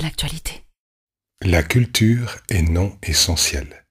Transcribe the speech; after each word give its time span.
l'actualité. 0.00 0.64
La 1.44 1.62
culture 1.62 2.38
est 2.50 2.62
non 2.62 2.96
essentielle. 3.02 3.84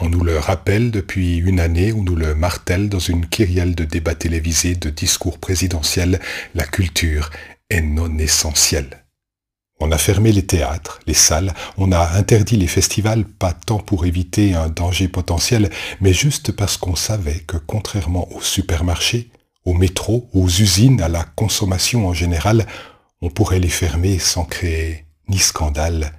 On 0.00 0.08
nous 0.08 0.24
le 0.24 0.38
rappelle 0.38 0.90
depuis 0.90 1.38
une 1.38 1.60
année, 1.60 1.92
on 1.92 2.02
nous 2.02 2.16
le 2.16 2.34
martèle 2.34 2.88
dans 2.88 2.98
une 2.98 3.26
kyrielle 3.26 3.74
de 3.74 3.84
débats 3.84 4.14
télévisés, 4.14 4.74
de 4.74 4.90
discours 4.90 5.38
présidentiels, 5.38 6.20
la 6.54 6.64
culture 6.64 7.30
est 7.70 7.80
non 7.80 8.18
essentielle. 8.18 9.04
On 9.78 9.92
a 9.92 9.98
fermé 9.98 10.32
les 10.32 10.46
théâtres, 10.46 11.00
les 11.06 11.14
salles, 11.14 11.54
on 11.76 11.92
a 11.92 12.16
interdit 12.16 12.56
les 12.56 12.66
festivals, 12.66 13.24
pas 13.24 13.52
tant 13.52 13.78
pour 13.78 14.06
éviter 14.06 14.54
un 14.54 14.68
danger 14.68 15.08
potentiel, 15.08 15.70
mais 16.00 16.12
juste 16.12 16.52
parce 16.52 16.76
qu'on 16.76 16.96
savait 16.96 17.40
que 17.46 17.58
contrairement 17.58 18.28
aux 18.32 18.42
supermarchés, 18.42 19.30
aux 19.64 19.74
métros, 19.74 20.28
aux 20.32 20.48
usines, 20.48 21.00
à 21.00 21.08
la 21.08 21.24
consommation 21.24 22.08
en 22.08 22.12
général, 22.12 22.66
on 23.20 23.30
pourrait 23.30 23.60
les 23.60 23.68
fermer 23.68 24.18
sans 24.18 24.44
créer 24.44 25.06
ni 25.28 25.38
scandale, 25.38 26.12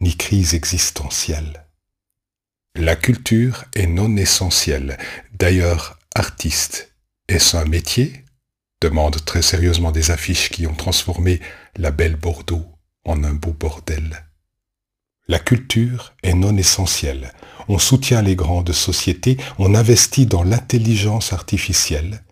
ni 0.00 0.16
crise 0.16 0.54
existentielle. 0.54 1.66
La 2.74 2.96
culture 2.96 3.64
est 3.74 3.86
non 3.86 4.16
essentielle. 4.16 4.98
D'ailleurs, 5.38 5.98
artiste, 6.14 6.94
est-ce 7.28 7.56
un 7.56 7.64
métier? 7.64 8.24
Demandent 8.80 9.24
très 9.24 9.42
sérieusement 9.42 9.92
des 9.92 10.10
affiches 10.10 10.50
qui 10.50 10.66
ont 10.66 10.74
transformé 10.74 11.40
la 11.76 11.90
belle 11.90 12.16
Bordeaux 12.16 12.66
en 13.04 13.22
un 13.24 13.32
beau 13.32 13.52
bordel. 13.52 14.24
La 15.28 15.38
culture 15.38 16.14
est 16.22 16.34
non 16.34 16.56
essentielle. 16.56 17.32
On 17.68 17.78
soutient 17.78 18.22
les 18.22 18.34
grandes 18.34 18.72
sociétés, 18.72 19.36
on 19.58 19.74
investit 19.74 20.26
dans 20.26 20.42
l'intelligence 20.42 21.32
artificielle, 21.32 22.24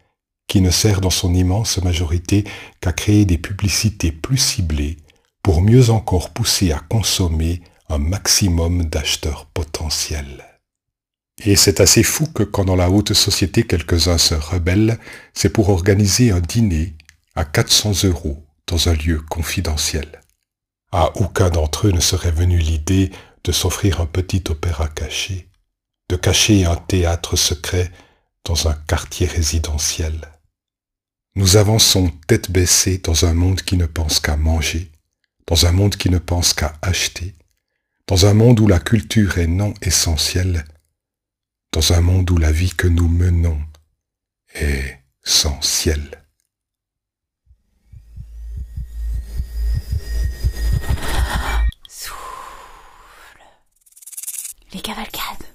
qui 0.51 0.61
ne 0.61 0.73
sert 0.73 1.01
dans 1.01 1.11
son 1.11 1.33
immense 1.33 1.79
majorité 1.79 2.43
qu'à 2.81 2.91
créer 2.93 3.25
des 3.25 3.39
publicités 3.39 4.11
plus 4.11 4.37
ciblées 4.37 4.97
pour 5.45 5.63
mieux 5.63 5.91
encore 5.91 6.31
pousser 6.31 6.73
à 6.73 6.81
consommer 6.81 7.63
un 7.89 7.99
maximum 7.99 8.85
d'acheteurs 8.85 9.47
potentiels. 9.47 10.45
Et 11.45 11.55
c'est 11.55 11.79
assez 11.79 12.03
fou 12.03 12.27
que 12.27 12.43
quand 12.43 12.65
dans 12.65 12.75
la 12.75 12.91
haute 12.91 13.15
société 13.15 13.63
quelques-uns 13.63 14.19
se 14.19 14.35
rebellent, 14.35 14.99
c'est 15.35 15.51
pour 15.51 15.69
organiser 15.69 16.33
un 16.33 16.41
dîner 16.41 16.95
à 17.37 17.45
400 17.45 18.03
euros 18.03 18.45
dans 18.67 18.89
un 18.89 18.95
lieu 18.95 19.21
confidentiel. 19.31 20.21
À 20.91 21.17
aucun 21.17 21.51
d'entre 21.51 21.87
eux 21.87 21.93
ne 21.93 22.01
serait 22.01 22.33
venue 22.33 22.59
l'idée 22.59 23.13
de 23.45 23.53
s'offrir 23.53 24.01
un 24.01 24.07
petit 24.07 24.43
opéra 24.49 24.89
caché, 24.89 25.49
de 26.09 26.17
cacher 26.17 26.65
un 26.65 26.75
théâtre 26.75 27.37
secret 27.37 27.93
dans 28.45 28.67
un 28.67 28.75
quartier 28.75 29.29
résidentiel. 29.29 30.19
Nous 31.37 31.57
avançons 31.57 32.11
tête 32.27 32.51
baissée 32.51 32.99
dans 32.99 33.25
un 33.25 33.35
monde 33.35 33.63
qui 33.63 33.77
ne 33.77 33.87
pense 33.87 34.19
qu'à 34.21 34.37
manger, 34.37 34.91
dans 35.47 35.67
un 35.67 35.73
monde 35.73 35.97
qui 35.97 36.11
ne 36.11 36.19
pense 36.19 36.55
qu'à 36.55 36.75
acheter, 36.83 37.35
dans 38.07 38.27
un 38.27 38.35
monde 38.35 38.59
où 38.61 38.67
la 38.67 38.81
culture 38.81 39.39
est 39.39 39.47
non 39.47 39.73
essentielle, 39.83 40.65
dans 41.73 41.93
un 41.93 42.01
monde 42.01 42.31
où 42.31 42.37
la 42.37 42.51
vie 42.51 42.75
que 42.75 42.89
nous 42.89 43.09
menons 43.09 43.61
est 44.55 44.99
sans. 45.23 45.61
Les 54.73 54.81
cavalcades. 54.81 55.50